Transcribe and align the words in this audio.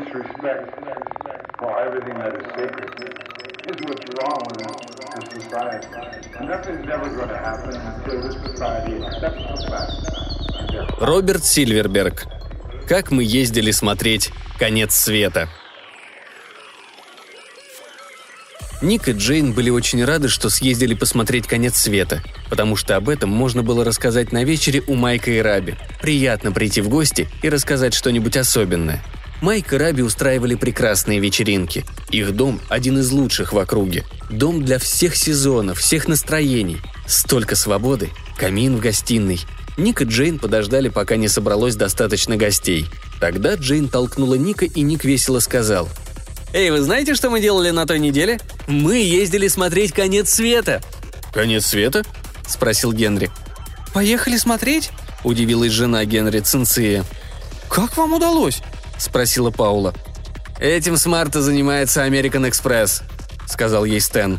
disrespect 0.00 0.70
for 1.58 1.70
everything 1.84 2.16
that 2.22 2.34
is 2.40 2.46
sacred 2.58 2.90
is 3.70 3.76
what's 3.86 4.06
wrong 4.18 4.40
with 4.48 4.58
this, 4.62 4.76
this 5.14 5.42
society. 5.42 5.86
Nothing's 6.40 6.88
ever 6.88 7.08
going 7.18 7.28
to 7.28 7.40
happen 7.48 7.74
until 7.90 8.18
this 8.22 8.36
society 8.48 8.94
accepts 9.08 9.42
the 9.52 9.66
fact. 9.70 11.00
Роберт 11.00 11.44
Сильверберг. 11.44 12.26
Как 12.88 13.10
мы 13.10 13.22
ездили 13.24 13.70
смотреть 13.70 14.30
«Конец 14.58 14.94
света». 14.94 15.48
Ник 18.80 19.08
и 19.08 19.12
Джейн 19.12 19.52
были 19.52 19.70
очень 19.70 20.04
рады, 20.04 20.28
что 20.28 20.50
съездили 20.50 20.94
посмотреть 20.94 21.48
«Конец 21.48 21.76
света», 21.76 22.22
потому 22.48 22.76
что 22.76 22.94
об 22.96 23.08
этом 23.08 23.28
можно 23.30 23.64
было 23.64 23.84
рассказать 23.84 24.30
на 24.30 24.44
вечере 24.44 24.82
у 24.86 24.94
Майка 24.94 25.32
и 25.32 25.40
Раби. 25.40 25.74
Приятно 26.00 26.52
прийти 26.52 26.80
в 26.80 26.88
гости 26.88 27.28
и 27.42 27.48
рассказать 27.48 27.94
что-нибудь 27.94 28.36
особенное. 28.36 29.02
Майк 29.40 29.72
и 29.72 29.76
Раби 29.76 30.02
устраивали 30.02 30.54
прекрасные 30.54 31.20
вечеринки. 31.20 31.84
Их 32.10 32.34
дом– 32.34 32.60
один 32.68 32.98
из 32.98 33.10
лучших 33.10 33.52
в 33.52 33.58
округе. 33.58 34.04
Дом 34.30 34.64
для 34.64 34.78
всех 34.78 35.16
сезонов, 35.16 35.78
всех 35.78 36.08
настроений. 36.08 36.78
Столько 37.06 37.56
свободы, 37.56 38.10
камин 38.36 38.76
в 38.76 38.80
гостиной. 38.80 39.40
Ник 39.76 40.02
и 40.02 40.04
Джейн 40.04 40.38
подождали, 40.38 40.88
пока 40.88 41.16
не 41.16 41.28
собралось 41.28 41.76
достаточно 41.76 42.36
гостей. 42.36 42.86
Тогда 43.20 43.54
Джейн 43.54 43.88
толкнула 43.88 44.34
Ника, 44.34 44.64
и 44.64 44.80
Ник 44.82 45.04
весело 45.04 45.40
сказал– 45.40 45.88
Эй, 46.54 46.70
вы 46.70 46.80
знаете, 46.80 47.14
что 47.14 47.28
мы 47.28 47.40
делали 47.40 47.70
на 47.70 47.86
той 47.86 47.98
неделе? 47.98 48.40
Мы 48.66 48.96
ездили 48.96 49.48
смотреть 49.48 49.92
«Конец 49.92 50.30
света». 50.30 50.80
«Конец 51.32 51.66
света?»– 51.66 52.04
спросил 52.46 52.92
Генри. 52.92 53.30
«Поехали 53.92 54.38
смотреть?»– 54.38 54.90
удивилась 55.24 55.72
жена 55.72 56.04
Генри 56.06 56.40
Цинция. 56.40 57.04
«Как 57.68 57.96
вам 57.98 58.14
удалось?»– 58.14 58.62
спросила 58.98 59.50
Паула. 59.50 59.94
«Этим 60.58 60.96
с 60.96 61.06
марта 61.06 61.40
занимается 61.40 62.06
American 62.06 62.48
Express»,– 62.48 63.02
сказал 63.46 63.84
ей 63.84 64.00
Стэн. 64.00 64.38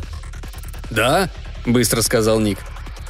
«Да?»– 0.90 1.30
быстро 1.66 2.02
сказал 2.02 2.40
Ник. 2.40 2.58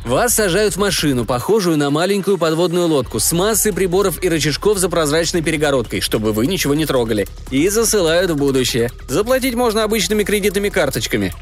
Вас 0.04 0.34
сажают 0.34 0.74
в 0.74 0.78
машину, 0.78 1.26
похожую 1.26 1.76
на 1.76 1.90
маленькую 1.90 2.38
подводную 2.38 2.86
лодку, 2.86 3.20
с 3.20 3.32
массой 3.32 3.72
приборов 3.72 4.22
и 4.22 4.28
рычажков 4.28 4.78
за 4.78 4.88
прозрачной 4.88 5.42
перегородкой, 5.42 6.00
чтобы 6.00 6.32
вы 6.32 6.46
ничего 6.46 6.74
не 6.74 6.86
трогали, 6.86 7.28
и 7.50 7.68
засылают 7.68 8.30
в 8.30 8.36
будущее. 8.36 8.90
Заплатить 9.08 9.54
можно 9.54 9.84
обычными 9.84 10.24
кредитными 10.24 10.70
карточками. 10.70 11.34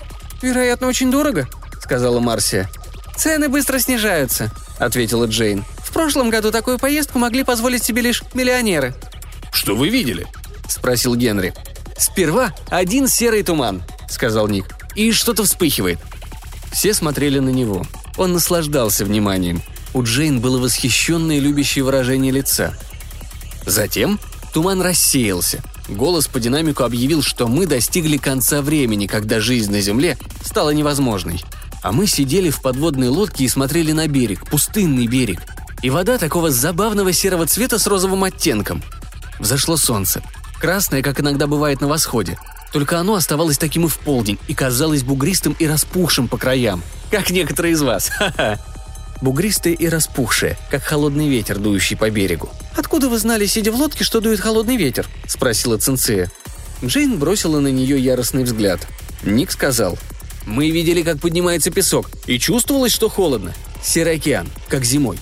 «Вероятно, 0.42 0.88
очень 0.88 1.10
дорого»,— 1.10 1.48
сказала 1.80 2.18
Марсия. 2.18 2.68
«Цены 3.16 3.48
быстро 3.48 3.78
снижаются»,— 3.78 4.50
ответила 4.78 5.26
Джейн. 5.26 5.64
«В 5.78 5.92
прошлом 5.92 6.28
году 6.28 6.50
такую 6.50 6.78
поездку 6.78 7.18
могли 7.18 7.44
позволить 7.44 7.84
себе 7.84 8.02
лишь 8.02 8.22
миллионеры». 8.34 8.94
«Что 9.58 9.74
вы 9.74 9.88
видели?»— 9.88 10.24
спросил 10.68 11.16
Генри. 11.16 11.52
«Сперва 11.98 12.54
один 12.70 13.08
серый 13.08 13.42
туман»,— 13.42 13.82
сказал 14.08 14.46
Ник. 14.46 14.66
«И 14.94 15.10
что-то 15.10 15.42
вспыхивает». 15.42 15.98
Все 16.70 16.94
смотрели 16.94 17.40
на 17.40 17.48
него. 17.48 17.84
Он 18.16 18.32
наслаждался 18.34 19.04
вниманием. 19.04 19.60
У 19.94 20.04
Джейн 20.04 20.38
было 20.38 20.58
восхищенное 20.58 21.40
любящее 21.40 21.84
выражение 21.84 22.30
лица. 22.30 22.78
Затем 23.66 24.20
туман 24.54 24.80
рассеялся. 24.80 25.60
Голос 25.88 26.28
по 26.28 26.38
динамику 26.38 26.84
объявил, 26.84 27.20
что 27.20 27.48
мы 27.48 27.66
достигли 27.66 28.16
конца 28.16 28.62
времени, 28.62 29.08
когда 29.08 29.40
жизнь 29.40 29.72
на 29.72 29.80
Земле 29.80 30.16
стала 30.44 30.70
невозможной. 30.70 31.42
А 31.82 31.90
мы 31.90 32.06
сидели 32.06 32.50
в 32.50 32.62
подводной 32.62 33.08
лодке 33.08 33.42
и 33.42 33.48
смотрели 33.48 33.90
на 33.90 34.06
берег, 34.06 34.48
пустынный 34.48 35.08
берег. 35.08 35.42
И 35.82 35.90
вода 35.90 36.16
такого 36.16 36.52
забавного 36.52 37.12
серого 37.12 37.46
цвета 37.46 37.80
с 37.80 37.88
розовым 37.88 38.22
оттенком. 38.22 38.84
Взошло 39.38 39.76
солнце. 39.76 40.22
Красное, 40.60 41.02
как 41.02 41.20
иногда 41.20 41.46
бывает 41.46 41.80
на 41.80 41.88
восходе. 41.88 42.38
Только 42.72 42.98
оно 42.98 43.14
оставалось 43.14 43.58
таким 43.58 43.86
и 43.86 43.88
в 43.88 43.98
полдень 43.98 44.38
и 44.46 44.54
казалось 44.54 45.02
бугристым 45.02 45.56
и 45.58 45.66
распухшим 45.66 46.28
по 46.28 46.36
краям– 46.36 46.82
как 47.10 47.30
некоторые 47.30 47.72
из 47.72 47.82
вас, 47.82 48.08
ха-ха. 48.18 48.58
Бугристые 49.20 49.74
и 49.74 49.88
распухшие, 49.88 50.56
как 50.70 50.82
холодный 50.82 51.28
ветер, 51.28 51.58
дующий 51.58 51.96
по 51.96 52.08
берегу. 52.10 52.50
«Откуда 52.76 53.08
вы 53.08 53.18
знали, 53.18 53.46
сидя 53.46 53.72
в 53.72 53.76
лодке, 53.76 54.04
что 54.04 54.20
дует 54.20 54.40
холодный 54.40 54.76
ветер?»– 54.76 55.06
спросила 55.26 55.76
Цинция. 55.76 56.30
Джейн 56.84 57.18
бросила 57.18 57.58
на 57.58 57.68
нее 57.68 57.98
яростный 57.98 58.44
взгляд. 58.44 58.86
Ник 59.24 59.50
сказал. 59.50 59.98
«Мы 60.46 60.70
видели, 60.70 61.02
как 61.02 61.18
поднимается 61.18 61.70
песок, 61.72 62.10
и 62.26 62.38
чувствовалось, 62.38 62.92
что 62.92 63.08
холодно. 63.08 63.54
Серый 63.82 64.16
океан, 64.16 64.48
как 64.68 64.84
зимой». 64.84 65.18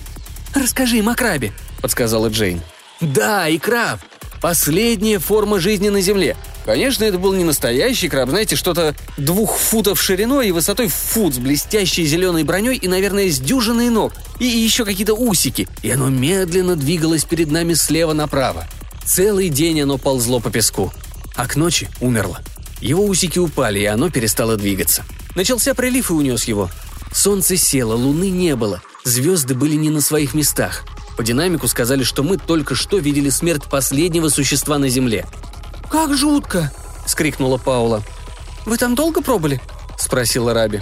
«Расскажи 0.53 0.97
им 0.97 1.09
о 1.09 1.15
крабе»,– 1.15 1.51
подсказала 1.81 2.27
Джейн. 2.27 2.61
«Да, 3.01 3.47
и 3.47 3.57
краб. 3.57 3.99
Последняя 4.41 5.19
форма 5.19 5.59
жизни 5.59 5.89
на 5.89 6.01
Земле. 6.01 6.37
Конечно, 6.65 7.03
это 7.05 7.17
был 7.17 7.33
не 7.33 7.43
настоящий 7.43 8.09
краб, 8.09 8.29
знаете, 8.29 8.55
что-то 8.55 8.93
двух 9.17 9.57
футов 9.57 10.01
шириной 10.01 10.49
и 10.49 10.51
высотой 10.51 10.87
в 10.87 10.93
фут 10.93 11.35
с 11.35 11.37
блестящей 11.37 12.05
зеленой 12.05 12.43
броней 12.43 12.75
и, 12.75 12.87
наверное, 12.87 13.29
с 13.29 13.39
дюжиной 13.39 13.89
ног. 13.89 14.13
И 14.39 14.45
еще 14.45 14.83
какие-то 14.83 15.13
усики. 15.13 15.67
И 15.81 15.89
оно 15.89 16.09
медленно 16.09 16.75
двигалось 16.75 17.23
перед 17.23 17.51
нами 17.51 17.73
слева 17.73 18.13
направо. 18.13 18.67
Целый 19.05 19.49
день 19.49 19.81
оно 19.81 19.97
ползло 19.97 20.39
по 20.39 20.51
песку. 20.51 20.91
А 21.35 21.47
к 21.47 21.55
ночи 21.55 21.89
умерло. 22.01 22.41
Его 22.81 23.05
усики 23.05 23.39
упали, 23.39 23.79
и 23.79 23.85
оно 23.85 24.09
перестало 24.09 24.57
двигаться. 24.57 25.05
Начался 25.35 25.73
прилив 25.73 26.11
и 26.11 26.13
унес 26.13 26.43
его. 26.43 26.69
Солнце 27.13 27.57
село, 27.57 27.95
луны 27.95 28.29
не 28.29 28.55
было. 28.55 28.81
Звезды 29.03 29.55
были 29.55 29.75
не 29.75 29.89
на 29.89 30.01
своих 30.01 30.33
местах. 30.33 30.83
По 31.17 31.23
динамику 31.23 31.67
сказали, 31.67 32.03
что 32.03 32.21
мы 32.21 32.37
только 32.37 32.75
что 32.75 32.99
видели 32.99 33.29
смерть 33.29 33.63
последнего 33.63 34.29
существа 34.29 34.77
на 34.77 34.87
Земле. 34.87 35.25
«Как 35.89 36.15
жутко!»– 36.15 36.71
скрикнула 37.07 37.57
Паула. 37.57 38.03
«Вы 38.67 38.77
там 38.77 38.93
долго 38.93 39.21
пробыли?»– 39.21 39.59
спросила 39.97 40.53
Раби. 40.53 40.81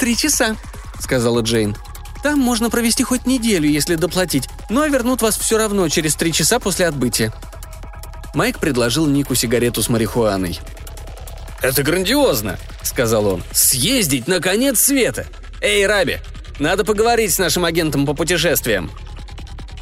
«Три 0.00 0.16
часа»,– 0.16 0.56
сказала 0.98 1.42
Джейн. 1.42 1.76
«Там 2.24 2.40
можно 2.40 2.68
провести 2.68 3.04
хоть 3.04 3.26
неделю, 3.26 3.68
если 3.68 3.94
доплатить, 3.94 4.48
но 4.70 4.84
вернут 4.86 5.22
вас 5.22 5.38
все 5.38 5.56
равно 5.56 5.88
через 5.88 6.16
три 6.16 6.32
часа 6.32 6.58
после 6.58 6.88
отбытия». 6.88 7.32
Майк 8.34 8.58
предложил 8.58 9.06
Нику 9.06 9.36
сигарету 9.36 9.84
с 9.84 9.88
марихуаной. 9.88 10.58
«Это 11.62 11.84
грандиозно!»– 11.84 12.58
сказал 12.82 13.26
он. 13.26 13.44
«Съездить 13.52 14.26
на 14.26 14.40
конец 14.40 14.80
света! 14.80 15.26
Эй, 15.60 15.86
Раби, 15.86 16.18
надо 16.58 16.84
поговорить 16.84 17.32
с 17.32 17.38
нашим 17.38 17.64
агентом 17.64 18.04
по 18.04 18.14
путешествиям!» 18.14 18.90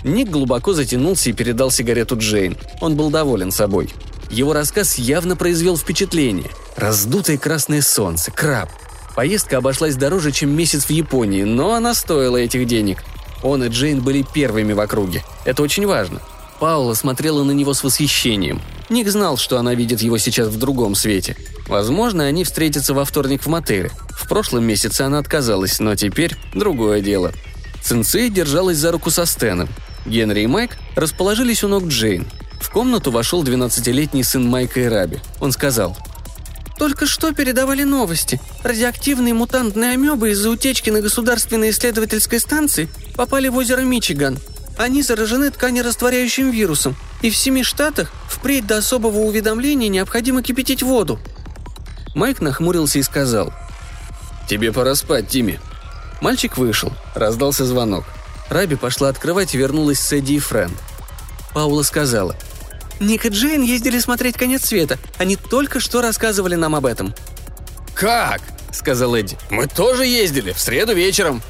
Ник 0.07 0.31
глубоко 0.31 0.73
затянулся 0.73 1.31
и 1.31 1.33
передал 1.33 1.73
сигарету 1.73 2.17
Джейн. 2.17 2.57
Он 2.81 2.95
был 2.95 3.11
доволен 3.11 3.51
собой. 3.51 3.93
Его 4.31 4.53
рассказ 4.53 4.99
явно 4.99 5.35
произвел 5.35 5.77
впечатление. 5.77 6.49
Раздутое 6.77 7.39
красное 7.39 7.83
солнце, 7.83 8.31
краб. 8.31 8.71
Поездка 9.17 9.59
обошлась 9.59 9.97
дороже, 9.97 10.31
чем 10.31 10.51
месяц 10.51 10.85
в 10.85 10.91
Японии, 10.91 11.43
но 11.43 11.75
она 11.75 11.93
стоила 11.93 12.37
этих 12.37 12.69
денег. 12.69 13.03
Он 13.43 13.65
и 13.65 13.69
Джейн 13.69 14.01
были 14.01 14.23
первыми 14.23 14.75
в 14.75 14.81
округе. 14.81 15.25
Это 15.45 15.63
очень 15.65 15.87
важно. 15.87 16.21
Паула 16.61 16.95
смотрела 16.95 17.43
на 17.43 17.51
него 17.51 17.75
с 17.75 17.83
восхищением. 17.83 18.63
Ник 18.89 19.09
знал, 19.09 19.37
что 19.37 19.59
она 19.59 19.75
видит 19.75 20.03
его 20.03 20.19
сейчас 20.19 20.49
в 20.49 20.59
другом 20.59 20.95
свете. 20.95 21.37
Возможно, 21.67 22.25
они 22.25 22.45
встретятся 22.45 22.95
во 22.95 23.05
вторник 23.05 23.43
в 23.43 23.49
мотеле. 23.49 23.91
В 24.11 24.29
прошлом 24.29 24.65
месяце 24.65 25.03
она 25.03 25.19
отказалась, 25.19 25.81
но 25.81 25.97
теперь 25.97 26.37
другое 26.55 27.01
дело. 27.01 27.33
Цинцей 27.83 28.31
держалась 28.31 28.79
за 28.79 28.93
руку 28.93 29.11
со 29.11 29.27
Стэном. 29.27 29.69
Генри 30.07 30.41
и 30.41 30.47
Майк 30.47 30.77
расположились 30.95 31.65
у 31.65 31.69
ног 31.69 31.87
Джейн. 31.87 32.27
В 32.61 32.71
комнату 32.71 33.11
вошел 33.11 33.45
12-летний 33.45 34.23
сын 34.23 34.47
Майка 34.49 34.81
и 34.81 34.85
Раби. 34.85 35.19
Он 35.41 35.53
сказал, 35.53 35.97
только 36.79 37.07
что 37.07 37.33
передавали 37.33 37.85
новости. 37.85 38.41
Радиоактивные 38.63 39.33
мутантные 39.33 39.93
амебы 39.93 40.31
из-за 40.31 40.51
утечки 40.51 40.91
на 40.91 41.01
государственной 41.01 41.71
исследовательской 41.71 42.39
станции 42.39 42.89
попали 43.17 43.49
в 43.49 43.57
озеро 43.57 43.81
Мичиган. 43.81 44.39
Они 44.77 45.03
заражены 45.03 45.51
тканерастворяющим 45.51 46.51
вирусом, 46.51 46.95
и 47.23 47.31
в 47.31 47.37
семи 47.37 47.63
штатах 47.63 48.13
впредь 48.29 48.67
до 48.67 48.77
особого 48.77 49.21
уведомления 49.21 49.89
необходимо 49.89 50.43
кипятить 50.43 50.83
воду. 50.83 51.19
Майк 52.15 52.43
нахмурился 52.43 52.99
и 52.99 53.03
сказал. 53.03 53.55
«Тебе 54.49 54.71
пора 54.71 54.95
спать, 54.95 55.29
Тимми». 55.29 55.59
Мальчик 56.21 56.59
вышел. 56.59 56.93
Раздался 57.15 57.65
звонок. 57.65 58.05
Раби 58.51 58.77
пошла 58.77 59.09
открывать 59.09 59.55
и 59.55 59.59
вернулась 59.59 60.01
с 60.01 60.13
Эдди 60.13 60.35
и 60.35 60.39
Френ. 60.39 60.71
Паула 61.53 61.83
сказала. 61.83 62.37
«Ник 63.01 63.27
и 63.27 63.29
Джейн 63.29 63.63
ездили 63.63 63.99
смотреть 63.99 64.37
конец 64.37 64.67
света. 64.67 64.99
Они 65.19 65.37
только 65.37 65.81
что 65.81 66.01
рассказывали 66.01 66.55
нам 66.55 66.75
об 66.75 66.87
этом». 66.87 67.15
«Как?»– 67.95 68.41
сказал 68.73 69.15
Эдди. 69.15 69.37
«Мы 69.51 69.67
тоже 69.67 70.07
ездили, 70.07 70.53
в 70.53 70.61
среду 70.61 70.95
вечером». 70.95 71.43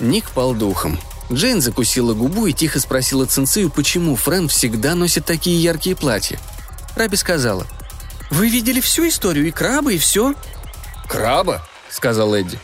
Ник 0.00 0.30
пал 0.30 0.54
духом. 0.54 0.98
Джейн 1.30 1.60
закусила 1.60 2.14
губу 2.14 2.46
и 2.46 2.52
тихо 2.52 2.78
спросила 2.80 3.26
Цинцию, 3.26 3.70
почему 3.70 4.16
Френ 4.16 4.48
всегда 4.48 4.94
носит 4.94 5.24
такие 5.24 5.62
яркие 5.62 5.96
платья. 5.96 6.38
Раби 6.96 7.16
сказала. 7.16 7.66
«Вы 8.30 8.48
видели 8.48 8.80
всю 8.80 9.08
историю, 9.08 9.48
и 9.48 9.50
краба, 9.50 9.92
и 9.92 9.98
все?» 9.98 10.34
«Краба?»– 11.08 11.66
сказал 11.90 12.34
Эдди. 12.34 12.58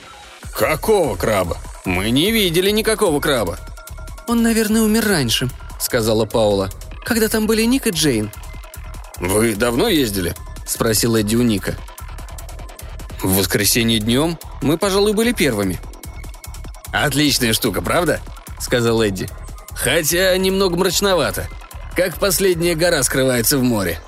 «Какого 0.52 1.16
краба?» 1.16 1.58
«Мы 1.88 2.10
не 2.10 2.30
видели 2.32 2.70
никакого 2.70 3.18
краба». 3.18 3.58
«Он, 4.26 4.42
наверное, 4.42 4.82
умер 4.82 5.08
раньше»,— 5.08 5.48
сказала 5.80 6.26
Паула. 6.26 6.68
«Когда 7.02 7.28
там 7.28 7.46
были 7.46 7.62
Ник 7.62 7.86
и 7.86 7.90
Джейн». 7.90 8.30
«Вы 9.16 9.54
давно 9.54 9.88
ездили?»– 9.88 10.34
спросил 10.66 11.16
Эдди 11.16 11.34
у 11.36 11.40
Ника. 11.40 11.78
«В 13.22 13.38
воскресенье 13.38 14.00
днем 14.00 14.38
мы, 14.60 14.76
пожалуй, 14.76 15.14
были 15.14 15.32
первыми». 15.32 15.80
«Отличная 16.92 17.54
штука, 17.54 17.80
правда?»– 17.80 18.20
сказал 18.60 19.02
Эдди. 19.02 19.26
«Хотя 19.70 20.36
немного 20.36 20.76
мрачновато. 20.76 21.48
Как 21.96 22.18
последняя 22.18 22.74
гора 22.74 23.02
скрывается 23.02 23.56
в 23.56 23.62
море». 23.62 23.98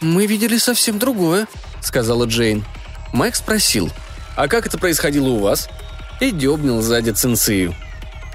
«Мы 0.00 0.24
видели 0.24 0.56
совсем 0.56 0.98
другое»,— 0.98 1.48
сказала 1.82 2.24
Джейн. 2.24 2.64
Майк 3.12 3.36
спросил, 3.36 3.90
«А 4.36 4.48
как 4.48 4.64
это 4.64 4.78
происходило 4.78 5.28
у 5.28 5.40
вас?» 5.40 5.68
Эдди 6.24 6.46
обнял 6.46 6.80
сзади 6.80 7.10
Цинцию. 7.10 7.74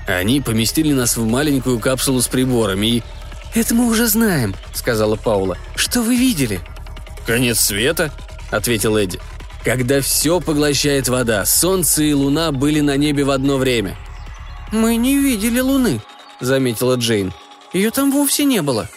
Они 0.07 0.41
поместили 0.41 0.93
нас 0.93 1.17
в 1.17 1.25
маленькую 1.25 1.79
капсулу 1.79 2.21
с 2.21 2.27
приборами 2.27 2.85
и... 2.85 3.03
«Это 3.55 3.73
мы 3.73 3.87
уже 3.87 4.05
знаем»,— 4.05 4.53
сказала 4.75 5.15
Паула. 5.15 5.57
«Что 5.75 6.03
вы 6.03 6.15
видели?» 6.15 6.59
«Конец 7.25 7.59
света»,— 7.59 8.13
ответил 8.51 8.95
Эдди. 8.95 9.19
«Когда 9.63 10.01
все 10.01 10.39
поглощает 10.39 11.09
вода, 11.09 11.45
солнце 11.45 12.03
и 12.03 12.13
луна 12.13 12.51
были 12.51 12.79
на 12.79 12.95
небе 12.95 13.23
в 13.23 13.31
одно 13.31 13.57
время». 13.57 13.97
«Мы 14.71 14.95
не 14.95 15.17
видели 15.17 15.59
луны»,— 15.59 15.99
заметила 16.39 16.93
Джейн. 16.93 17.33
«Ее 17.73 17.89
там 17.89 18.11
вовсе 18.11 18.45
не 18.45 18.61
было». 18.61 18.87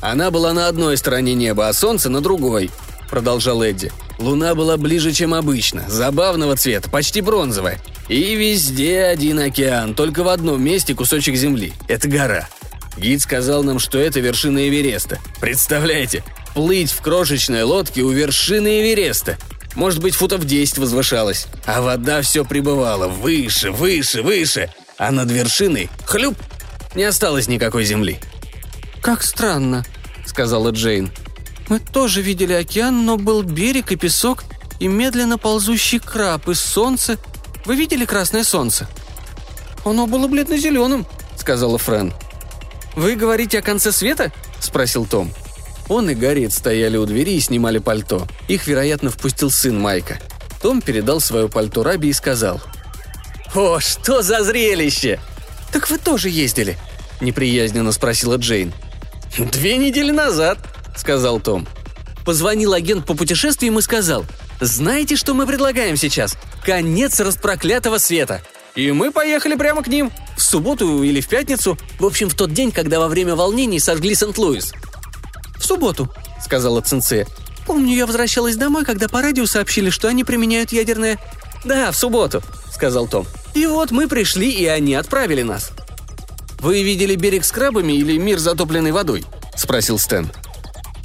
«Она 0.00 0.30
была 0.30 0.54
на 0.54 0.68
одной 0.68 0.96
стороне 0.96 1.34
неба, 1.34 1.68
а 1.68 1.74
солнце 1.74 2.08
на 2.08 2.22
другой»,— 2.22 2.70
продолжал 3.10 3.62
Эдди. 3.62 3.92
«Луна 4.18 4.54
была 4.54 4.78
ближе, 4.78 5.12
чем 5.12 5.34
обычно, 5.34 5.84
забавного 5.90 6.56
цвета, 6.56 6.88
почти 6.88 7.20
бронзовая. 7.20 7.78
И 8.10 8.34
везде 8.34 9.04
один 9.04 9.38
океан, 9.38 9.94
только 9.94 10.24
в 10.24 10.28
одном 10.28 10.60
месте 10.60 10.96
кусочек 10.96 11.36
земли. 11.36 11.72
Это 11.86 12.08
гора. 12.08 12.48
Гид 12.96 13.22
сказал 13.22 13.62
нам, 13.62 13.78
что 13.78 13.98
это 13.98 14.18
вершина 14.18 14.68
Эвереста. 14.68 15.20
Представляете, 15.40 16.24
плыть 16.52 16.90
в 16.90 17.02
крошечной 17.02 17.62
лодке 17.62 18.02
у 18.02 18.10
вершины 18.10 18.80
Эвереста. 18.80 19.38
Может 19.76 20.02
быть, 20.02 20.16
футов 20.16 20.44
10 20.44 20.78
возвышалась. 20.78 21.46
А 21.64 21.80
вода 21.82 22.20
все 22.22 22.44
прибывала 22.44 23.06
выше, 23.06 23.70
выше, 23.70 24.22
выше. 24.22 24.74
А 24.98 25.12
над 25.12 25.30
вершиной– 25.30 25.88
хлюп! 26.04 26.36
Не 26.96 27.04
осталось 27.04 27.46
никакой 27.46 27.84
земли. 27.84 28.18
«Как 29.00 29.22
странно»,— 29.22 29.84
сказала 30.26 30.70
Джейн. 30.70 31.12
«Мы 31.68 31.78
тоже 31.78 32.22
видели 32.22 32.54
океан, 32.54 33.06
но 33.06 33.16
был 33.16 33.44
берег 33.44 33.92
и 33.92 33.96
песок, 33.96 34.42
и 34.80 34.88
медленно 34.88 35.38
ползущий 35.38 36.00
краб, 36.00 36.48
и 36.48 36.54
солнце. 36.54 37.16
Вы 37.70 37.76
видели 37.76 38.04
красное 38.04 38.42
солнце?» 38.42 38.88
«Оно 39.84 40.08
было 40.08 40.26
бледно-зеленым»,— 40.26 41.06
сказала 41.36 41.78
Френ. 41.78 42.12
«Вы 42.96 43.14
говорите 43.14 43.60
о 43.60 43.62
конце 43.62 43.92
света?»– 43.92 44.32
спросил 44.60 45.06
Том. 45.06 45.30
Он 45.88 46.10
и 46.10 46.16
Гарриет 46.16 46.52
стояли 46.52 46.96
у 46.96 47.06
двери 47.06 47.34
и 47.34 47.40
снимали 47.40 47.78
пальто. 47.78 48.26
Их, 48.48 48.66
вероятно, 48.66 49.08
впустил 49.08 49.52
сын 49.52 49.78
Майка. 49.78 50.18
Том 50.60 50.80
передал 50.80 51.20
свое 51.20 51.48
пальто 51.48 51.84
Раби 51.84 52.08
и 52.08 52.12
сказал. 52.12 52.60
«О, 53.54 53.78
что 53.78 54.20
за 54.22 54.42
зрелище!» 54.42 55.20
«Так 55.72 55.88
вы 55.90 55.98
тоже 55.98 56.28
ездили?»– 56.28 56.76
неприязненно 57.20 57.92
спросила 57.92 58.34
Джейн. 58.34 58.72
«Две 59.38 59.76
недели 59.76 60.10
назад»,– 60.10 60.58
сказал 60.96 61.38
Том. 61.38 61.68
Позвонил 62.24 62.72
агент 62.72 63.06
по 63.06 63.14
путешествиям 63.14 63.78
и 63.78 63.82
сказал, 63.82 64.26
«Знаете, 64.60 65.16
что 65.16 65.34
мы 65.34 65.46
предлагаем 65.46 65.96
сейчас? 65.96 66.36
Конец 66.64 67.18
распроклятого 67.20 67.98
света!» 67.98 68.42
И 68.74 68.92
мы 68.92 69.10
поехали 69.10 69.56
прямо 69.56 69.82
к 69.82 69.88
ним. 69.88 70.12
В 70.36 70.42
субботу 70.42 71.02
или 71.02 71.20
в 71.20 71.28
пятницу. 71.28 71.76
В 71.98 72.04
общем, 72.04 72.28
в 72.28 72.34
тот 72.34 72.52
день, 72.52 72.70
когда 72.70 73.00
во 73.00 73.08
время 73.08 73.34
волнений 73.34 73.80
сожгли 73.80 74.14
Сент-Луис. 74.14 74.72
«В 75.58 75.64
субботу»,— 75.64 76.08
сказала 76.44 76.80
Цинце. 76.80 77.26
«Помню, 77.66 77.94
я 77.94 78.06
возвращалась 78.06 78.56
домой, 78.56 78.84
когда 78.84 79.08
по 79.08 79.22
радио 79.22 79.46
сообщили, 79.46 79.90
что 79.90 80.08
они 80.08 80.24
применяют 80.24 80.72
ядерное...» 80.72 81.18
«Да, 81.64 81.90
в 81.92 81.96
субботу»,— 81.96 82.42
сказал 82.72 83.08
Том. 83.08 83.26
«И 83.54 83.66
вот 83.66 83.90
мы 83.90 84.08
пришли, 84.08 84.50
и 84.50 84.66
они 84.66 84.94
отправили 84.94 85.42
нас». 85.42 85.72
«Вы 86.60 86.82
видели 86.82 87.16
берег 87.16 87.44
с 87.44 87.52
крабами 87.52 87.92
или 87.92 88.16
мир, 88.18 88.38
затопленный 88.38 88.92
водой?»— 88.92 89.24
спросил 89.56 89.98
Стэн. 89.98 90.30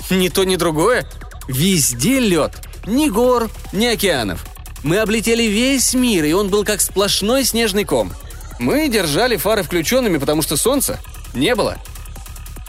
«Ни 0.10 0.30
то, 0.30 0.44
ни 0.44 0.56
другое. 0.56 1.06
Везде 1.48 2.20
лед. 2.20 2.54
Ни 2.88 3.10
гор, 3.10 3.50
ни 3.72 3.86
океанов. 3.86 4.46
Мы 4.84 5.00
облетели 5.00 5.44
весь 5.44 5.94
мир, 5.94 6.26
и 6.26 6.34
он 6.34 6.50
был 6.50 6.64
как 6.64 6.82
сплошной 6.82 7.44
снежный 7.44 7.86
ком. 7.86 8.14
Мы 8.60 8.88
держали 8.88 9.36
фары 9.38 9.64
включенными, 9.64 10.18
потому 10.18 10.42
что 10.42 10.58
солнца 10.58 11.00
не 11.34 11.56
было. 11.56 11.78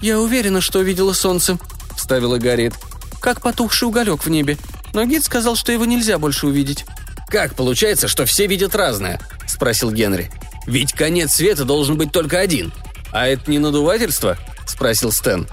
«Я 0.00 0.20
уверена, 0.20 0.60
что 0.60 0.80
увидела 0.80 1.12
солнце»,— 1.12 1.58
вставила 1.96 2.38
Гарриет. 2.38 2.74
«Как 3.20 3.40
потухший 3.40 3.88
уголек 3.88 4.24
в 4.24 4.30
небе. 4.30 4.56
Но 4.92 5.04
гид 5.04 5.24
сказал, 5.24 5.56
что 5.56 5.72
его 5.72 5.84
нельзя 5.84 6.18
больше 6.18 6.46
увидеть». 6.46 6.84
«Как 7.28 7.54
получается, 7.54 8.08
что 8.08 8.24
все 8.24 8.46
видят 8.46 8.74
разное?»— 8.74 9.20
спросил 9.46 9.90
Генри. 9.90 10.30
«Ведь 10.66 10.92
конец 10.92 11.34
света 11.34 11.64
должен 11.64 11.96
быть 11.96 12.12
только 12.12 12.38
один. 12.38 12.72
А 13.12 13.26
это 13.26 13.50
не 13.50 13.58
надувательство?»— 13.58 14.38
спросил 14.66 15.12
Стэн. 15.12 15.48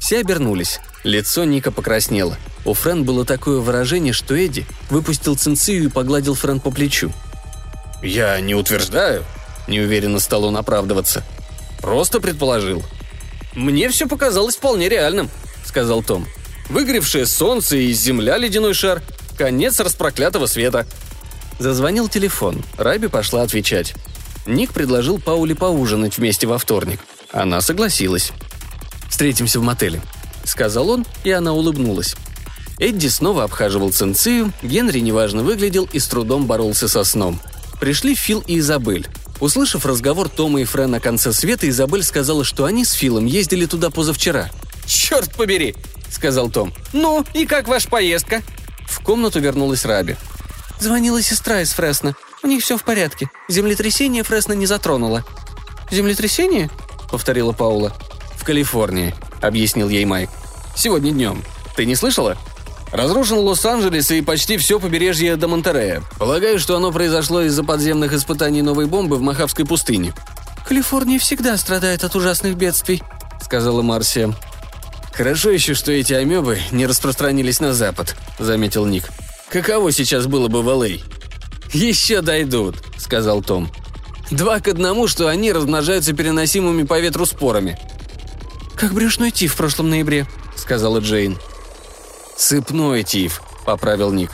Все 0.00 0.20
обернулись. 0.20 0.80
Лицо 1.04 1.44
Ника 1.44 1.70
покраснело. 1.70 2.36
У 2.64 2.74
Френ 2.74 3.04
было 3.04 3.24
такое 3.24 3.60
выражение, 3.60 4.12
что 4.12 4.34
Эдди 4.34 4.66
выпустил 4.90 5.36
Цинцию 5.36 5.84
и 5.84 5.88
погладил 5.88 6.34
Френ 6.34 6.60
по 6.60 6.70
плечу. 6.70 7.12
«Я 8.02 8.40
не 8.40 8.54
утверждаю»,— 8.54 9.24
неуверенно 9.68 10.20
стал 10.20 10.44
он 10.44 10.56
оправдываться. 10.56 11.24
«Просто 11.80 12.20
предположил». 12.20 12.82
«Мне 13.54 13.88
все 13.88 14.06
показалось 14.06 14.56
вполне 14.56 14.88
реальным»,— 14.88 15.30
сказал 15.64 16.02
Том. 16.02 16.26
«Выгоревшее 16.68 17.26
солнце 17.26 17.76
и 17.76 17.92
земля 17.92 18.36
ледяной 18.36 18.74
шар. 18.74 19.02
Конец 19.36 19.80
распроклятого 19.80 20.46
света». 20.46 20.86
Зазвонил 21.58 22.08
телефон. 22.08 22.62
Раби 22.78 23.08
пошла 23.08 23.42
отвечать. 23.42 23.94
Ник 24.46 24.72
предложил 24.72 25.18
Пауле 25.18 25.54
поужинать 25.54 26.16
вместе 26.16 26.46
во 26.46 26.58
вторник. 26.58 27.00
Она 27.32 27.60
согласилась. 27.60 28.32
«Встретимся 29.10 29.60
в 29.60 29.62
мотеле»,— 29.62 30.00
сказал 30.44 30.88
он, 30.88 31.04
и 31.24 31.30
она 31.30 31.52
улыбнулась. 31.52 32.16
Эдди 32.80 33.08
снова 33.08 33.44
обхаживал 33.44 33.92
Цинцию, 33.92 34.54
Генри 34.62 35.00
неважно 35.00 35.42
выглядел 35.42 35.86
и 35.92 35.98
с 35.98 36.08
трудом 36.08 36.46
боролся 36.46 36.88
со 36.88 37.04
сном. 37.04 37.38
Пришли 37.78 38.14
Фил 38.14 38.42
и 38.46 38.58
Изабель. 38.58 39.06
Услышав 39.38 39.84
разговор 39.84 40.30
Тома 40.30 40.62
и 40.62 40.64
Френ 40.64 40.90
на 40.90 40.98
конце 40.98 41.34
света, 41.34 41.68
Изабель 41.68 42.02
сказала, 42.02 42.42
что 42.42 42.64
они 42.64 42.86
с 42.86 42.92
Филом 42.92 43.26
ездили 43.26 43.66
туда 43.66 43.90
позавчера. 43.90 44.50
«Черт 44.86 45.34
побери!»— 45.36 45.76
сказал 46.10 46.50
Том. 46.50 46.72
«Ну, 46.94 47.24
и 47.34 47.44
как 47.44 47.68
ваша 47.68 47.88
поездка?» 47.88 48.42
В 48.86 49.00
комнату 49.00 49.40
вернулась 49.40 49.84
Раби. 49.84 50.16
«Звонила 50.78 51.20
сестра 51.20 51.60
из 51.60 51.72
Фресна. 51.72 52.16
У 52.42 52.46
них 52.46 52.62
все 52.62 52.78
в 52.78 52.82
порядке. 52.82 53.30
Землетрясение 53.48 54.22
Фресна 54.22 54.54
не 54.54 54.66
затронуло». 54.66 55.24
«Землетрясение?»— 55.90 56.70
повторила 57.10 57.52
Паула. 57.52 57.94
«В 58.36 58.44
Калифорнии»,— 58.44 59.14
объяснил 59.42 59.90
ей 59.90 60.06
Майк. 60.06 60.30
«Сегодня 60.74 61.12
днем. 61.12 61.44
Ты 61.76 61.84
не 61.84 61.94
слышала?» 61.94 62.38
Разрушен 62.92 63.38
Лос-Анджелес 63.38 64.10
и 64.10 64.20
почти 64.20 64.56
все 64.56 64.80
побережье 64.80 65.36
до 65.36 65.46
Монтерея. 65.46 66.02
Полагаю, 66.18 66.58
что 66.58 66.76
оно 66.76 66.90
произошло 66.90 67.42
из-за 67.42 67.62
подземных 67.62 68.12
испытаний 68.12 68.62
новой 68.62 68.86
бомбы 68.86 69.16
в 69.16 69.20
Мохавской 69.20 69.64
пустыне». 69.64 70.12
«Калифорния 70.66 71.18
всегда 71.18 71.56
страдает 71.56 72.04
от 72.04 72.14
ужасных 72.14 72.56
бедствий»,— 72.56 73.02
сказала 73.42 73.82
Марсия. 73.82 74.34
«Хорошо 75.12 75.50
еще, 75.50 75.74
что 75.74 75.92
эти 75.92 76.12
амебы 76.12 76.58
не 76.70 76.86
распространились 76.86 77.60
на 77.60 77.72
запад»,— 77.72 78.16
заметил 78.38 78.86
Ник. 78.86 79.08
«Каково 79.48 79.92
сейчас 79.92 80.26
было 80.26 80.48
бы 80.48 80.62
в 80.62 80.68
Л.А.?» 80.68 80.88
«Еще 81.72 82.20
дойдут»,— 82.20 82.76
сказал 82.96 83.42
Том. 83.42 83.70
«Два 84.30 84.60
к 84.60 84.68
одному, 84.68 85.08
что 85.08 85.28
они 85.28 85.52
размножаются 85.52 86.12
переносимыми 86.12 86.84
по 86.84 87.00
ветру 87.00 87.26
спорами». 87.26 87.78
«Как 88.76 88.94
брюшной 88.94 89.30
тиф 89.30 89.54
в 89.54 89.56
прошлом 89.56 89.90
ноябре»,— 89.90 90.26
сказала 90.56 90.98
Джейн. 90.98 91.36
«Цепной 92.40 93.02
тиф»,— 93.02 93.42
поправил 93.66 94.12
Ник. 94.12 94.30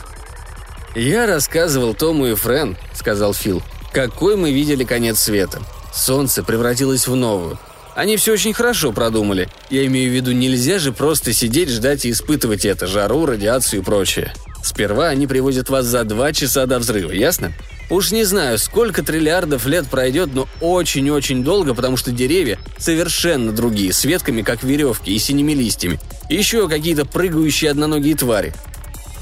«Я 0.95 1.27
рассказывал 1.27 1.93
Тому 1.93 2.27
и 2.27 2.35
Френ»,— 2.35 2.77
сказал 2.93 3.33
Фил,— 3.33 3.61
«какой 3.93 4.37
мы 4.37 4.53
видели 4.53 4.85
конец 4.85 5.19
света. 5.19 5.59
Солнце 5.93 6.41
превратилось 6.41 7.05
в 7.05 7.15
новую. 7.15 7.59
Они 7.95 8.15
все 8.15 8.31
очень 8.31 8.53
хорошо 8.53 8.93
продумали. 8.93 9.49
Я 9.69 9.85
имею 9.87 10.09
в 10.09 10.15
виду, 10.15 10.31
нельзя 10.31 10.79
же 10.79 10.93
просто 10.93 11.33
сидеть, 11.33 11.67
ждать 11.69 12.05
и 12.05 12.11
испытывать 12.11 12.63
это, 12.63 12.87
жару, 12.87 13.25
радиацию 13.25 13.81
и 13.81 13.83
прочее. 13.83 14.33
Сперва 14.63 15.09
они 15.09 15.27
привозят 15.27 15.69
вас 15.69 15.85
за 15.85 16.05
два 16.05 16.31
часа 16.31 16.65
до 16.65 16.79
взрыва, 16.79 17.11
ясно? 17.11 17.51
Уж 17.89 18.11
не 18.11 18.25
знаю, 18.25 18.57
сколько 18.57 19.01
триллиардов 19.01 19.65
лет 19.65 19.87
пройдет, 19.87 20.31
но 20.33 20.47
очень-очень 20.59 21.43
долго, 21.43 21.73
потому 21.73 21.95
что 21.95 22.11
деревья 22.11 22.59
совершенно 22.77 23.53
другие, 23.53 23.93
с 23.93 24.03
ветками, 24.03 24.41
как 24.41 24.63
веревки, 24.63 25.11
и 25.11 25.17
синими 25.19 25.53
листьями. 25.53 25.99
Еще 26.29 26.67
какие-то 26.67 27.05
прыгающие 27.05 27.71
одноногие 27.71 28.15
твари. 28.15 28.53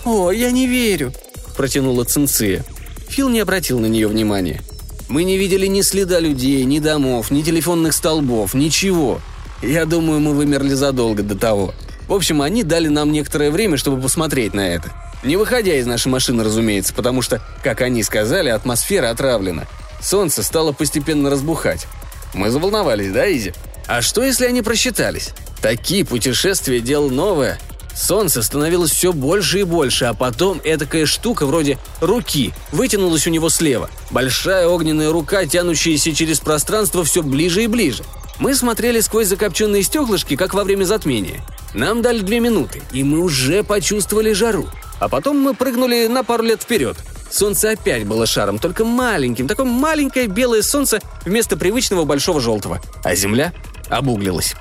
«О, 0.03 0.31
я 0.31 0.51
не 0.51 0.65
верю»,– 0.65 1.13
протянула 1.57 2.05
Цинция. 2.05 2.65
Фил 3.07 3.29
не 3.29 3.39
обратил 3.39 3.79
на 3.79 3.85
нее 3.85 4.07
внимания. 4.07 4.61
«Мы 5.09 5.23
не 5.23 5.37
видели 5.37 5.67
ни 5.67 5.81
следа 5.81 6.19
людей, 6.19 6.63
ни 6.63 6.79
домов, 6.79 7.29
ни 7.29 7.43
телефонных 7.43 7.93
столбов, 7.93 8.55
ничего. 8.55 9.21
Я 9.61 9.85
думаю, 9.85 10.19
мы 10.19 10.33
вымерли 10.33 10.73
задолго 10.73 11.21
до 11.21 11.35
того. 11.35 11.73
В 12.07 12.13
общем, 12.13 12.41
они 12.41 12.63
дали 12.63 12.87
нам 12.87 13.11
некоторое 13.11 13.51
время, 13.51 13.77
чтобы 13.77 14.01
посмотреть 14.01 14.53
на 14.53 14.67
это. 14.67 14.91
Не 15.23 15.37
выходя 15.37 15.75
из 15.75 15.87
нашей 15.87 16.09
машины, 16.09 16.43
разумеется, 16.43 16.93
потому 16.93 17.21
что, 17.21 17.41
как 17.63 17.81
они 17.81 18.03
сказали, 18.03 18.49
атмосфера 18.49 19.09
отравлена. 19.09 19.65
Солнце 20.01 20.43
стало 20.43 20.71
постепенно 20.71 21.29
разбухать. 21.29 21.87
Мы 22.35 22.51
заволновались, 22.51 23.11
да, 23.11 23.31
Изи? 23.31 23.53
А 23.87 24.01
что, 24.01 24.23
если 24.23 24.45
они 24.45 24.61
просчитались? 24.61 25.31
Такие 25.61 26.05
путешествия– 26.05 26.79
дело 26.81 27.09
новое. 27.09 27.59
Солнце 27.95 28.43
становилось 28.43 28.91
все 28.91 29.13
больше 29.13 29.61
и 29.61 29.63
больше, 29.63 30.05
а 30.05 30.13
потом 30.13 30.59
этакая 30.63 31.05
штука 31.05 31.45
вроде 31.45 31.79
руки 32.01 32.53
вытянулась 32.71 33.25
у 33.25 33.29
него 33.29 33.49
слева. 33.49 33.89
Большая 34.11 34.67
огненная 34.67 35.11
рука, 35.11 35.45
тянущаяся 35.45 36.13
через 36.13 36.39
пространство 36.39 37.03
все 37.05 37.23
ближе 37.23 37.63
и 37.63 37.67
ближе. 37.67 38.03
Мы 38.37 38.53
смотрели 38.53 38.99
сквозь 38.99 39.27
закопченные 39.27 39.81
стеклышки, 39.81 40.35
как 40.35 40.53
во 40.53 40.65
время 40.65 40.83
затмения. 40.83 41.41
Нам 41.75 42.01
дали 42.01 42.21
две 42.21 42.39
минуты, 42.39 42.81
и 42.93 43.03
мы 43.03 43.19
уже 43.19 43.61
почувствовали 43.61 44.31
жару. 44.31 44.69
А 45.01 45.09
потом 45.09 45.37
мы 45.37 45.53
прыгнули 45.53 46.07
на 46.07 46.23
пару 46.23 46.43
лет 46.43 46.63
вперед. 46.63 46.95
Солнце 47.29 47.71
опять 47.71 48.05
было 48.05 48.25
шаром, 48.25 48.59
только 48.59 48.85
маленьким, 48.85 49.45
такое 49.45 49.65
маленькое 49.65 50.27
белое 50.27 50.61
солнце 50.61 51.01
вместо 51.25 51.57
привычного 51.57 52.05
большого 52.05 52.39
желтого. 52.39 52.81
А 53.03 53.13
земля 53.13 53.53
обуглилась. 53.89 54.55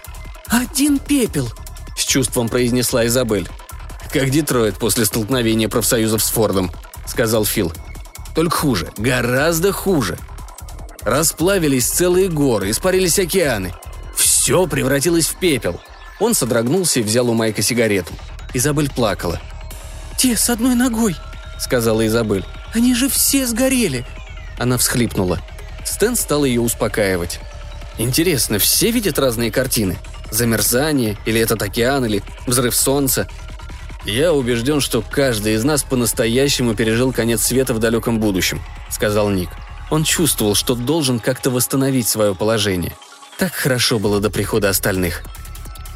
«Один 0.48 0.98
пепел»,— 0.98 1.48
с 1.96 2.04
чувством 2.04 2.48
произнесла 2.48 3.06
Изабель. 3.06 3.48
«Как 4.12 4.30
Детройт 4.30 4.76
после 4.76 5.04
столкновения 5.04 5.68
профсоюзов 5.68 6.20
с 6.20 6.30
Фордом»,— 6.30 6.72
сказал 7.06 7.44
Фил. 7.44 7.72
«Только 8.34 8.56
хуже, 8.56 8.90
гораздо 8.96 9.70
хуже. 9.70 10.18
Расплавились 11.02 11.86
целые 11.86 12.28
горы, 12.28 12.70
испарились 12.70 13.20
океаны. 13.20 13.72
Все 14.16 14.66
превратилось 14.66 15.28
в 15.28 15.36
пепел». 15.36 15.80
Он 16.20 16.34
содрогнулся 16.34 17.00
и 17.00 17.02
взял 17.02 17.28
у 17.28 17.34
Майка 17.34 17.62
сигарету. 17.62 18.12
Изабель 18.52 18.90
плакала. 18.90 19.40
«Те 20.16 20.36
с 20.36 20.48
одной 20.48 20.74
ногой»,— 20.74 21.16
сказала 21.58 22.06
Изабель. 22.06 22.44
«Они 22.72 22.94
же 22.94 23.08
все 23.08 23.46
сгорели». 23.46 24.06
Она 24.58 24.78
всхлипнула. 24.78 25.40
Стэн 25.84 26.16
стал 26.16 26.44
ее 26.44 26.60
успокаивать. 26.60 27.40
«Интересно, 27.98 28.58
все 28.58 28.90
видят 28.90 29.18
разные 29.18 29.50
картины? 29.50 29.98
Замерзание, 30.30 31.16
или 31.26 31.40
этот 31.40 31.62
океан, 31.62 32.04
или 32.04 32.22
взрыв 32.46 32.74
солнца. 32.74 33.28
Я 34.04 34.32
убежден, 34.32 34.80
что 34.80 35.02
каждый 35.02 35.54
из 35.54 35.64
нас 35.64 35.82
по-настоящему 35.82 36.74
пережил 36.74 37.12
конец 37.12 37.42
света 37.42 37.72
в 37.72 37.78
далеком 37.78 38.20
будущем, 38.20 38.60
сказал 38.90 39.30
Ник. 39.30 39.48
Он 39.90 40.04
чувствовал, 40.04 40.54
что 40.54 40.74
должен 40.74 41.20
как-то 41.20 41.50
восстановить 41.50 42.08
свое 42.08 42.34
положение. 42.34 42.92
Так 43.38 43.52
хорошо 43.52 43.98
было 43.98 44.20
до 44.20 44.30
прихода 44.30 44.68
остальных. 44.68 45.22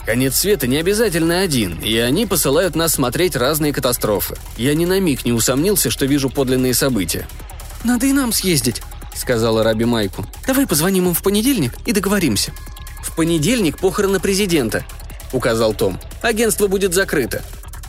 Конец 0.09 0.37
света 0.37 0.67
не 0.67 0.79
обязательно 0.79 1.43
один, 1.43 1.79
и 1.83 1.95
они 1.99 2.25
посылают 2.25 2.75
нас 2.75 2.95
смотреть 2.95 3.37
разные 3.37 3.75
катастрофы. 3.75 4.37
Я 4.57 4.75
ни 4.75 4.87
на 4.87 4.99
миг 5.01 5.27
не 5.27 5.33
усомнился, 5.33 5.91
что 5.91 6.07
вижу 6.07 6.31
подлинные 6.31 6.73
события. 6.73 7.29
«Надо 7.85 8.07
и 8.07 8.15
нам 8.15 8.33
съездить»,— 8.33 8.81
сказала 9.15 9.63
Раби 9.63 9.85
Майку. 9.85 10.25
«Давай 10.47 10.67
позвоним 10.67 11.09
им 11.09 11.15
в 11.15 11.23
понедельник 11.23 11.75
и 11.85 11.93
договоримся». 11.93 12.53
«В 13.03 13.15
понедельник 13.17 13.77
похороны 13.77 14.19
президента»,— 14.19 14.83
указал 15.35 15.75
Том. 15.75 16.01
«Агентство 16.23 16.69
будет 16.69 16.95
закрыто». 16.95 17.45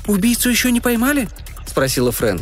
«Убийцу 0.05 0.49
еще 0.49 0.73
не 0.73 0.81
поймали?»— 0.81 1.29
спросила 1.67 2.11
Френ. 2.11 2.41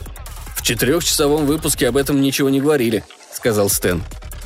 «В 0.55 0.63
четырехчасовом 0.63 1.45
выпуске 1.45 1.87
об 1.87 1.97
этом 1.97 2.19
ничего 2.19 2.49
не 2.49 2.61
говорили»,— 2.61 3.03
сказал 3.31 3.69
Стэн. 3.69 4.01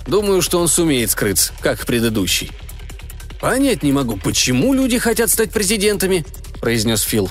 «Думаю, 0.08 0.42
что 0.42 0.60
он 0.60 0.68
сумеет 0.68 1.10
скрыться, 1.10 1.54
как 1.62 1.86
предыдущий». 1.86 2.52
«Понять 3.42 3.82
не 3.82 3.92
могу, 3.92 4.18
почему 4.18 4.74
люди 4.76 5.00
хотят 5.00 5.32
стать 5.32 5.52
президентами»,— 5.52 6.24
произнес 6.62 7.02
Фил. 7.02 7.30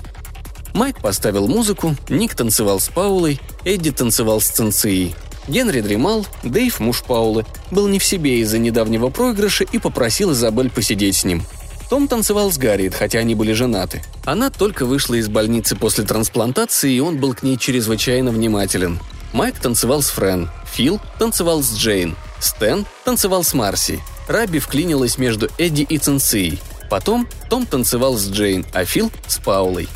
Майк 0.74 1.00
поставил 1.00 1.46
музыку, 1.46 1.96
Ник 2.08 2.34
танцевал 2.34 2.80
с 2.80 2.88
Паулой, 2.88 3.40
Эдди 3.64 3.92
танцевал 3.92 4.40
с 4.40 4.48
Цинцией. 4.48 5.14
Генри 5.46 5.80
дремал, 5.80 6.26
Дэйв, 6.42 6.80
муж 6.80 7.02
Паулы, 7.02 7.46
был 7.70 7.86
не 7.86 8.00
в 8.00 8.04
себе 8.04 8.40
из-за 8.40 8.58
недавнего 8.58 9.08
проигрыша 9.08 9.64
и 9.64 9.78
попросил 9.78 10.32
Изабель 10.32 10.70
посидеть 10.70 11.16
с 11.16 11.24
ним. 11.24 11.44
Том 11.88 12.08
танцевал 12.08 12.52
с 12.52 12.58
Гарриет, 12.58 12.94
хотя 12.94 13.20
они 13.20 13.34
были 13.34 13.52
женаты. 13.52 14.02
Она 14.24 14.50
только 14.50 14.86
вышла 14.86 15.14
из 15.14 15.28
больницы 15.28 15.76
после 15.76 16.04
трансплантации, 16.04 16.92
и 16.92 17.00
он 17.00 17.18
был 17.18 17.34
к 17.34 17.42
ней 17.42 17.56
чрезвычайно 17.56 18.30
внимателен. 18.30 19.00
Майк 19.32 19.58
танцевал 19.58 20.02
с 20.02 20.10
Френ, 20.10 20.50
Фил 20.72 21.00
танцевал 21.18 21.62
с 21.62 21.74
Джейн, 21.76 22.16
Стэн 22.40 22.86
танцевал 23.04 23.44
с 23.44 23.54
Марси, 23.54 24.00
Раби 24.30 24.60
вклинилась 24.60 25.18
между 25.18 25.48
Эдди 25.58 25.82
и 25.82 25.98
Цинцией. 25.98 26.60
Потом 26.88 27.28
Том 27.48 27.66
танцевал 27.66 28.14
с 28.16 28.28
Джейн, 28.28 28.64
а 28.72 28.84
Фил– 28.84 29.10
с 29.26 29.38
Паулой. 29.38 29.88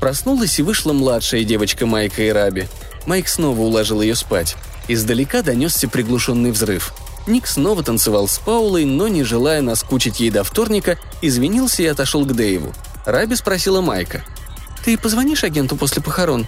Проснулась 0.00 0.58
и 0.58 0.62
вышла 0.62 0.94
младшая 0.94 1.44
девочка 1.44 1.84
Майка 1.84 2.22
и 2.22 2.30
Раби. 2.30 2.68
Майк 3.04 3.28
снова 3.28 3.60
уложил 3.60 4.00
ее 4.00 4.14
спать. 4.14 4.56
Издалека 4.88 5.42
донесся 5.42 5.88
приглушенный 5.88 6.52
взрыв. 6.52 6.94
Ник 7.26 7.46
снова 7.46 7.82
танцевал 7.82 8.28
с 8.28 8.38
Паулой, 8.38 8.86
но, 8.86 9.08
не 9.08 9.24
желая 9.24 9.60
наскучить 9.60 10.20
ей 10.20 10.30
до 10.30 10.42
вторника, 10.42 10.98
извинился 11.20 11.82
и 11.82 11.86
отошел 11.86 12.24
к 12.24 12.32
Дэйву. 12.32 12.72
Раби 13.04 13.36
спросила 13.36 13.82
Майка. 13.82 14.24
«Ты 14.86 14.96
позвонишь 14.96 15.44
агенту 15.44 15.76
после 15.76 16.00
похорон?» 16.00 16.46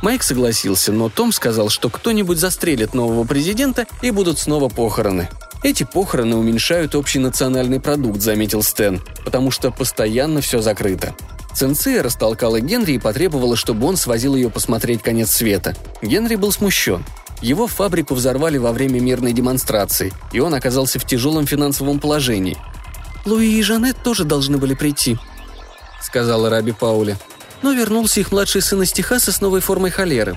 Майк 0.00 0.22
согласился, 0.22 0.92
но 0.92 1.10
Том 1.10 1.32
сказал, 1.32 1.68
что 1.68 1.90
кто-нибудь 1.90 2.38
застрелит 2.38 2.94
нового 2.94 3.24
президента 3.24 3.86
и 4.00 4.10
будут 4.10 4.38
снова 4.38 4.70
похороны. 4.70 5.28
«Эти 5.62 5.84
похороны 5.84 6.36
уменьшают 6.36 6.94
общий 6.94 7.18
национальный 7.18 7.80
продукт»,— 7.80 8.20
заметил 8.22 8.62
Стэн, 8.62 9.02
«потому 9.24 9.50
что 9.50 9.70
постоянно 9.70 10.40
все 10.40 10.60
закрыто». 10.60 11.14
Ценция 11.54 12.02
растолкала 12.02 12.60
Генри 12.60 12.92
и 12.92 12.98
потребовала, 12.98 13.56
чтобы 13.56 13.86
он 13.86 13.96
свозил 13.96 14.36
ее 14.36 14.50
посмотреть 14.50 15.02
конец 15.02 15.30
света. 15.30 15.74
Генри 16.02 16.36
был 16.36 16.52
смущен. 16.52 17.02
Его 17.40 17.66
фабрику 17.66 18.14
взорвали 18.14 18.58
во 18.58 18.72
время 18.72 19.00
мирной 19.00 19.32
демонстрации, 19.32 20.12
и 20.32 20.40
он 20.40 20.54
оказался 20.54 20.98
в 20.98 21.06
тяжелом 21.06 21.46
финансовом 21.46 21.98
положении. 21.98 22.58
«Луи 23.24 23.58
и 23.58 23.62
Жанет 23.62 23.96
тоже 24.02 24.24
должны 24.24 24.58
были 24.58 24.74
прийти»,— 24.74 25.18
сказала 26.02 26.50
Раби 26.50 26.72
Паули. 26.72 27.16
Но 27.62 27.72
вернулся 27.72 28.20
их 28.20 28.32
младший 28.32 28.62
сын 28.62 28.82
из 28.82 28.92
Техаса 28.92 29.32
с 29.32 29.40
новой 29.40 29.60
формой 29.60 29.90
холеры. 29.90 30.36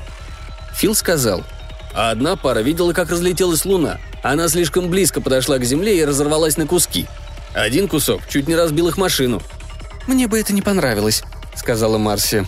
Фил 0.76 0.96
сказал, 0.96 1.44
«А 1.94 2.12
одна 2.12 2.36
пара 2.36 2.60
видела, 2.60 2.94
как 2.94 3.10
разлетелась 3.10 3.66
луна. 3.66 3.98
Она 4.24 4.48
слишком 4.48 4.90
близко 4.90 5.22
подошла 5.22 5.58
к 5.58 5.64
земле 5.64 5.98
и 5.98 6.06
разорвалась 6.06 6.58
на 6.58 6.68
куски. 6.68 7.08
Один 7.54 7.88
кусок 7.88 8.22
чуть 8.30 8.48
не 8.48 8.56
разбил 8.56 8.88
их 8.88 8.98
машину». 8.98 9.42
«Мне 10.08 10.28
бы 10.28 10.40
это 10.40 10.54
не 10.54 10.62
понравилось»,— 10.62 11.24
сказала 11.56 11.98
Марси. 11.98 12.46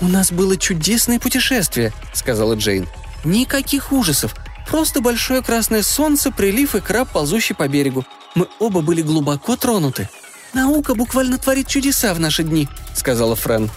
«У 0.00 0.06
нас 0.06 0.32
было 0.32 0.56
чудесное 0.56 1.18
путешествие»,— 1.18 1.92
сказала 2.12 2.54
Джейн. 2.54 2.88
Никаких 3.24 3.92
ужасов. 3.92 4.34
Просто 4.68 5.00
большое 5.00 5.42
красное 5.42 5.82
солнце, 5.82 6.30
прилив 6.30 6.74
и 6.74 6.80
краб, 6.80 7.10
ползущий 7.10 7.54
по 7.54 7.68
берегу. 7.68 8.04
Мы 8.34 8.48
оба 8.58 8.80
были 8.80 9.02
глубоко 9.02 9.56
тронуты. 9.56 10.08
«Наука 10.52 10.94
буквально 10.94 11.38
творит 11.38 11.66
чудеса 11.66 12.14
в 12.14 12.20
наши 12.20 12.44
дни»,— 12.44 12.68
сказала 12.94 13.34
Френ. 13.34 13.70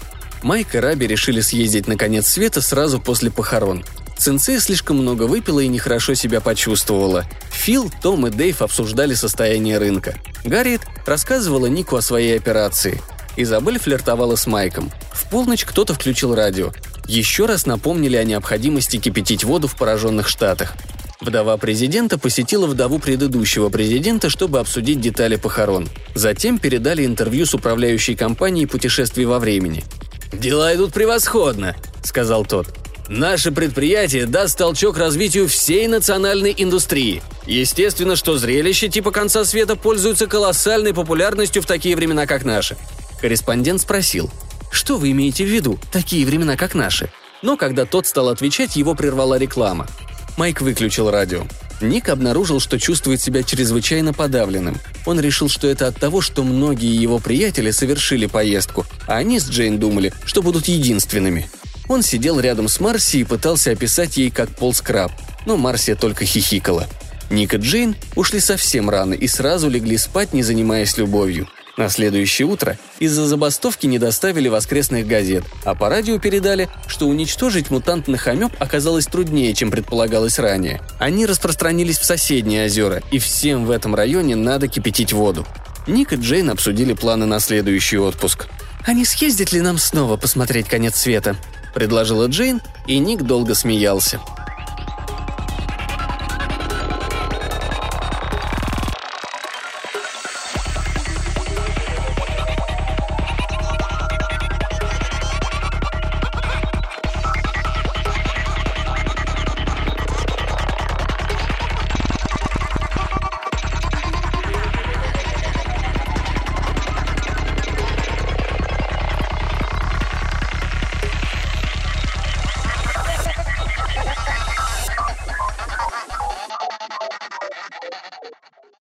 Майк 0.44 0.76
и 0.76 0.80
Раби 0.80 1.08
решили 1.08 1.42
съездить 1.42 1.88
на 1.88 1.98
конец 1.98 2.28
света 2.28 2.62
сразу 2.62 3.00
после 3.00 3.32
похорон. 3.32 3.84
Цинцея 4.18 4.60
слишком 4.60 4.98
много 4.98 5.24
выпила 5.24 5.60
и 5.60 5.68
нехорошо 5.68 6.14
себя 6.14 6.42
почувствовала. 6.42 7.26
Фил, 7.52 7.92
Том 8.02 8.28
и 8.28 8.32
Дэйв 8.32 8.62
обсуждали 8.62 9.14
состояние 9.14 9.78
рынка. 9.78 10.16
Гарриет 10.44 10.82
рассказывала 11.06 11.68
Нику 11.68 11.96
о 11.96 12.02
своей 12.02 12.36
операции. 12.38 13.02
Изабель 13.36 13.80
флиртовала 13.80 14.36
с 14.36 14.48
Майком. 14.48 14.92
В 15.12 15.30
полночь 15.30 15.66
кто-то 15.66 15.94
включил 15.94 16.34
радио 16.34 16.72
еще 17.08 17.46
раз 17.46 17.66
напомнили 17.66 18.18
о 18.18 18.24
необходимости 18.24 18.98
кипятить 18.98 19.44
воду 19.44 19.68
в 19.68 19.76
пораженных 19.76 20.28
штатах. 20.28 20.74
Вдова 21.20 21.58
президента 21.58 22.20
посетила 22.20 22.68
вдову 22.68 23.00
предыдущего 23.00 23.70
президента, 23.70 24.30
чтобы 24.30 24.60
обсудить 24.60 25.02
детали 25.02 25.36
похорон. 25.36 25.88
Затем 26.14 26.60
передали 26.60 27.06
интервью 27.06 27.46
с 27.46 27.56
управляющей 27.56 28.16
компанией 28.16 28.68
путешествий 28.68 29.26
во 29.26 29.40
времени. 29.40 29.84
«Дела 30.32 30.76
идут 30.76 30.94
превосходно»,— 30.94 31.76
сказал 32.04 32.46
тот. 32.46 32.68
«Наше 33.08 33.52
предприятие 33.52 34.26
даст 34.26 34.58
толчок 34.58 34.98
развитию 34.98 35.48
всей 35.48 35.88
национальной 35.88 36.54
индустрии. 36.58 37.22
Естественно, 37.46 38.16
что 38.16 38.38
зрелище 38.38 38.90
типа 38.90 39.12
конца 39.12 39.46
света 39.46 39.76
пользуются 39.76 40.28
колоссальной 40.28 40.94
популярностью 40.94 41.62
в 41.62 41.66
такие 41.66 41.96
времена, 41.96 42.26
как 42.26 42.44
наши». 42.44 42.78
Корреспондент 43.22 43.82
спросил– 43.82 44.30
что 44.72 44.98
вы 44.98 45.12
имеете 45.12 45.44
в 45.44 45.48
виду, 45.48 45.80
такие 45.92 46.26
времена, 46.26 46.56
как 46.56 46.76
наши? 46.76 47.10
Но 47.42 47.58
когда 47.58 47.86
тот 47.86 48.06
стал 48.06 48.30
отвечать, 48.30 48.76
его 48.76 48.96
прервала 48.96 49.38
реклама. 49.38 49.88
Майк 50.38 50.62
выключил 50.62 51.10
радио. 51.10 51.46
Ник 51.80 52.10
обнаружил, 52.10 52.60
что 52.60 52.80
чувствует 52.80 53.22
себя 53.22 53.44
чрезвычайно 53.44 54.14
подавленным. 54.14 54.78
Он 55.06 55.20
решил, 55.20 55.48
что 55.48 55.68
это 55.68 55.88
от 55.88 56.00
того, 56.00 56.22
что 56.22 56.44
многие 56.44 56.96
его 56.96 57.20
приятели 57.20 57.72
совершили 57.72 58.26
поездку, 58.26 58.86
а 59.08 59.18
они 59.18 59.40
с 59.40 59.48
Джейн 59.48 59.80
думали, 59.80 60.12
что 60.26 60.42
будут 60.42 60.68
единственными. 60.68 61.50
Он 61.88 62.02
сидел 62.02 62.40
рядом 62.40 62.68
с 62.68 62.80
Марси 62.80 63.18
и 63.18 63.24
пытался 63.24 63.72
описать 63.72 64.18
ей, 64.18 64.30
как 64.30 64.50
полз 64.50 64.82
краб, 64.82 65.12
но 65.46 65.58
Марсия 65.58 65.96
только 65.96 66.26
хихикала. 66.26 66.88
Ник 67.30 67.54
и 67.54 67.58
Джейн 67.58 67.96
ушли 68.16 68.40
совсем 68.40 68.90
рано 68.90 69.14
и 69.14 69.28
сразу 69.28 69.70
легли 69.70 69.98
спать, 69.98 70.34
не 70.34 70.44
занимаясь 70.44 70.98
любовью. 70.98 71.48
На 71.78 71.90
следующее 71.90 72.48
утро 72.48 72.78
из-за 72.98 73.28
забастовки 73.28 73.86
не 73.86 74.00
доставили 74.00 74.48
воскресных 74.48 75.06
газет, 75.06 75.44
а 75.64 75.76
по 75.76 75.90
радио 75.90 76.18
передали, 76.18 76.70
что 76.88 77.08
уничтожить 77.08 77.70
мутантных 77.70 78.28
амеб 78.28 78.52
оказалось 78.58 79.06
труднее, 79.06 79.54
чем 79.54 79.70
предполагалось 79.70 80.40
ранее. 80.40 80.82
Они 80.98 81.28
распространились 81.28 82.00
в 82.00 82.06
соседние 82.06 82.66
озера, 82.66 83.04
и 83.12 83.20
всем 83.20 83.66
в 83.66 83.72
этом 83.72 83.94
районе 83.94 84.36
надо 84.36 84.68
кипятить 84.68 85.14
воду. 85.14 85.46
Ник 85.86 86.14
и 86.14 86.16
Джейн 86.16 86.50
обсудили 86.50 86.94
планы 86.94 87.28
на 87.28 87.40
следующий 87.40 88.00
отпуск. 88.00 88.48
«А 88.84 88.94
не 88.94 89.06
съездить 89.06 89.54
ли 89.54 89.62
нам 89.62 89.78
снова 89.78 90.18
посмотреть 90.18 90.68
конец 90.68 90.96
света?»– 90.96 91.36
предложила 91.74 92.28
Джейн, 92.28 92.62
и 92.86 92.98
Ник 93.00 93.24
долго 93.24 93.56
смеялся– 93.56 94.20